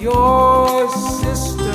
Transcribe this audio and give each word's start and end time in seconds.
Your 0.00 0.88
sister 0.90 1.74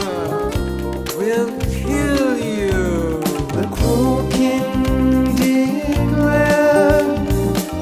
will 1.17 1.51
kill 1.59 2.37
you. 2.37 3.19
The 3.51 3.67
cruel 3.69 4.31
king 4.31 5.35
declared 5.35 7.17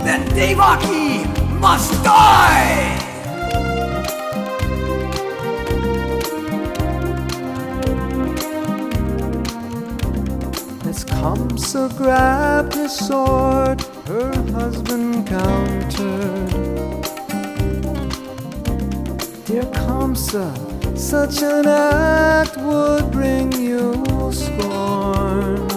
that 0.04 0.28
Devaki 0.34 1.28
must 1.60 1.92
die. 2.04 2.98
As 10.86 11.06
Kamsa 11.06 11.96
grab 11.96 12.74
his 12.74 12.98
sword, 12.98 13.84
her 14.08 14.34
husband 14.54 15.28
countered. 15.28 17.11
Dear 19.52 19.64
Kamsa, 19.64 20.48
such 20.98 21.42
an 21.42 21.68
act 21.68 22.56
would 22.56 23.12
bring 23.12 23.52
you 23.52 24.02
scorn. 24.32 25.68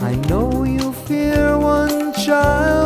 I 0.00 0.16
know 0.28 0.64
you 0.64 0.92
fear 1.06 1.56
one 1.56 2.12
child. 2.14 2.77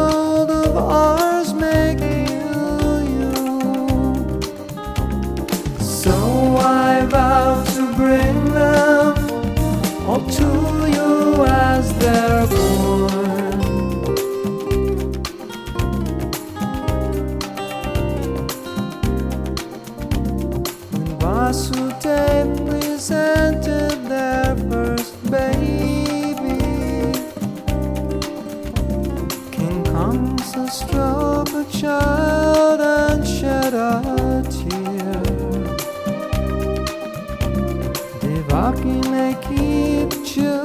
You. 40.25 40.62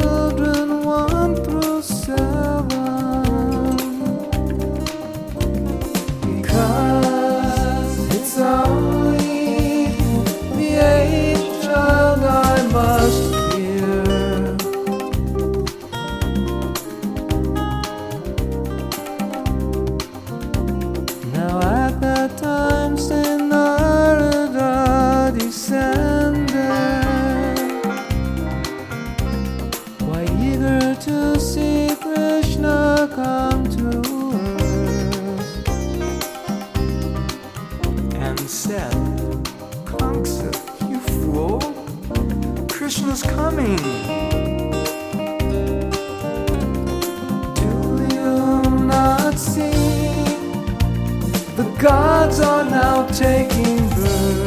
the 51.58 51.64
gods 51.78 52.40
are 52.40 52.64
now 52.64 53.06
taking 53.08 53.90
birth. 53.90 54.47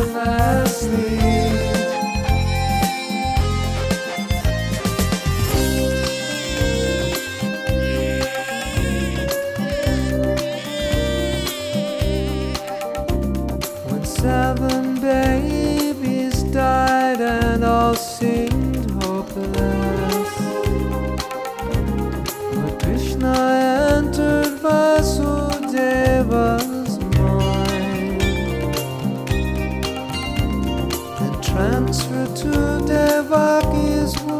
transfer 31.41 32.25
to 32.35 32.51
Devak 32.85 33.73
is 33.97 34.30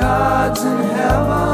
gods 0.00 0.64
in 0.64 0.78
heaven. 0.78 1.49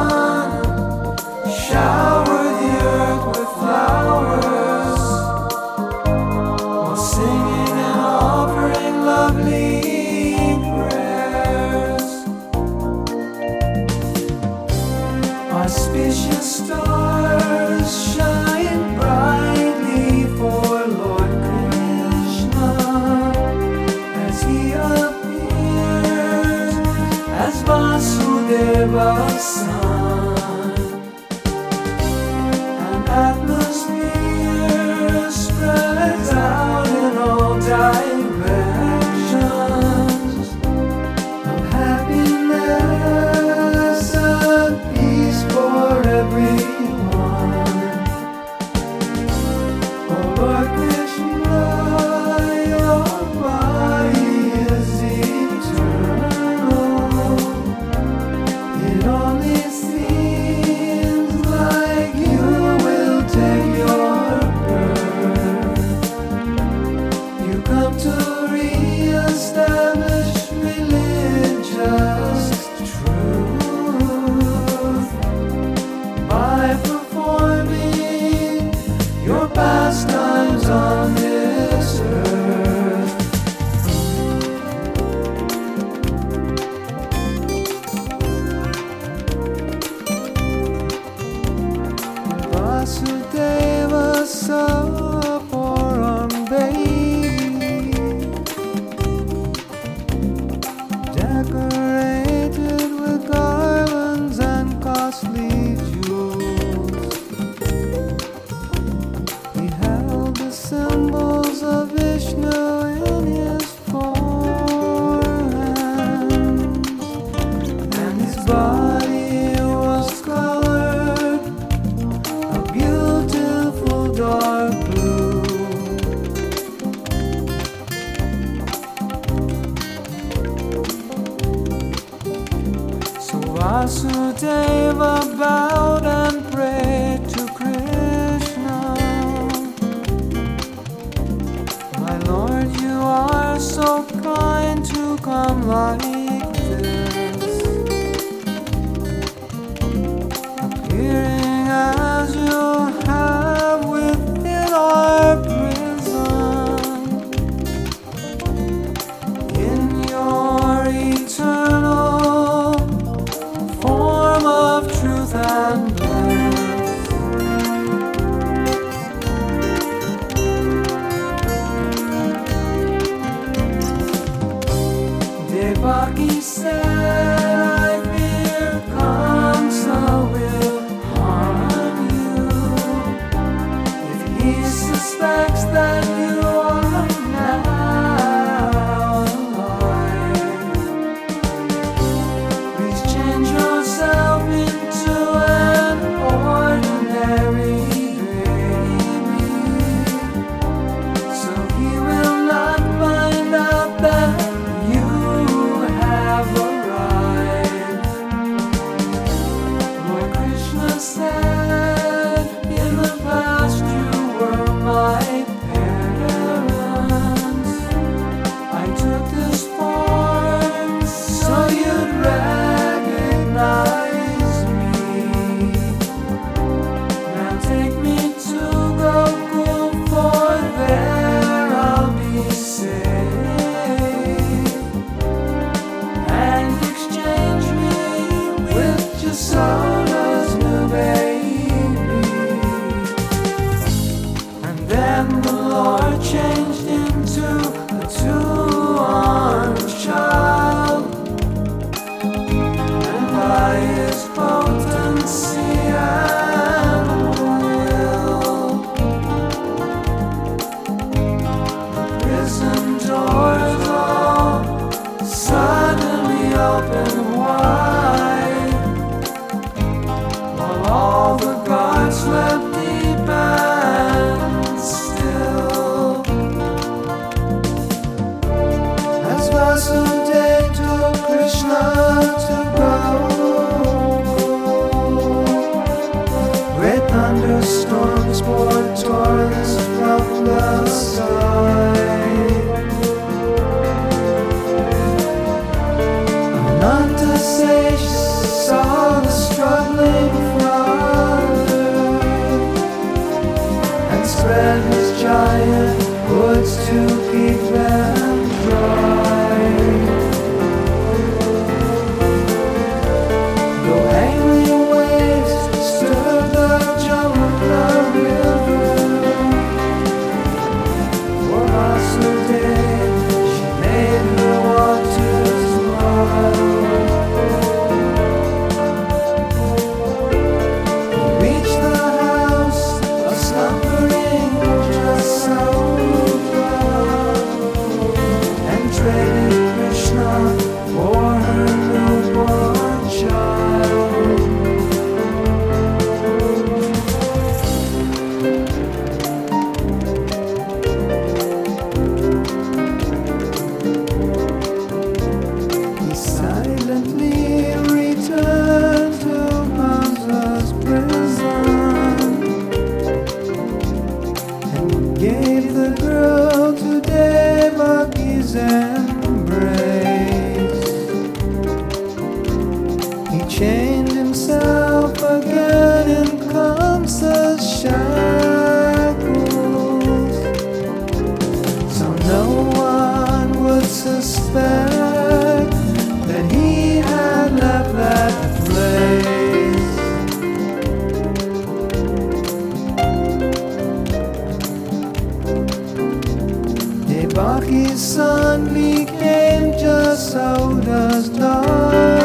Devaki's 397.37 398.01
son 398.01 398.73
became 398.73 399.73
Jasoda's 399.73 401.29
daughter. 401.29 402.16